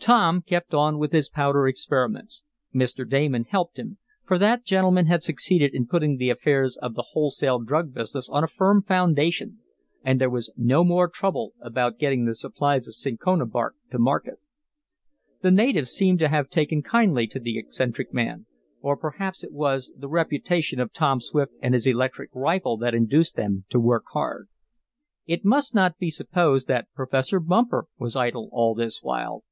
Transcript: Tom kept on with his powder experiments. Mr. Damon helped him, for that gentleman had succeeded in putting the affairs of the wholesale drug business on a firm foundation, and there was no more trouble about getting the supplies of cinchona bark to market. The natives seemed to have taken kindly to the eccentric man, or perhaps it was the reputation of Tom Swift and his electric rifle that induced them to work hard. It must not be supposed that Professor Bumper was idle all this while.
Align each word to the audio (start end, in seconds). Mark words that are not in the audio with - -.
Tom 0.00 0.40
kept 0.40 0.72
on 0.72 0.98
with 0.98 1.12
his 1.12 1.28
powder 1.28 1.68
experiments. 1.68 2.42
Mr. 2.74 3.06
Damon 3.06 3.44
helped 3.44 3.78
him, 3.78 3.98
for 4.24 4.38
that 4.38 4.64
gentleman 4.64 5.04
had 5.04 5.22
succeeded 5.22 5.74
in 5.74 5.86
putting 5.86 6.16
the 6.16 6.30
affairs 6.30 6.78
of 6.78 6.94
the 6.94 7.04
wholesale 7.10 7.58
drug 7.58 7.92
business 7.92 8.26
on 8.30 8.42
a 8.42 8.46
firm 8.48 8.82
foundation, 8.82 9.58
and 10.02 10.18
there 10.18 10.30
was 10.30 10.50
no 10.56 10.84
more 10.84 11.06
trouble 11.06 11.52
about 11.60 11.98
getting 11.98 12.24
the 12.24 12.34
supplies 12.34 12.88
of 12.88 12.94
cinchona 12.94 13.44
bark 13.44 13.74
to 13.90 13.98
market. 13.98 14.38
The 15.42 15.50
natives 15.50 15.90
seemed 15.90 16.18
to 16.20 16.28
have 16.30 16.48
taken 16.48 16.82
kindly 16.82 17.26
to 17.26 17.38
the 17.38 17.58
eccentric 17.58 18.10
man, 18.10 18.46
or 18.80 18.96
perhaps 18.96 19.44
it 19.44 19.52
was 19.52 19.92
the 19.94 20.08
reputation 20.08 20.80
of 20.80 20.94
Tom 20.94 21.20
Swift 21.20 21.52
and 21.60 21.74
his 21.74 21.86
electric 21.86 22.30
rifle 22.34 22.78
that 22.78 22.94
induced 22.94 23.36
them 23.36 23.66
to 23.68 23.78
work 23.78 24.04
hard. 24.14 24.48
It 25.26 25.44
must 25.44 25.74
not 25.74 25.98
be 25.98 26.08
supposed 26.10 26.68
that 26.68 26.88
Professor 26.94 27.38
Bumper 27.38 27.84
was 27.98 28.16
idle 28.16 28.48
all 28.50 28.74
this 28.74 29.02
while. 29.02 29.44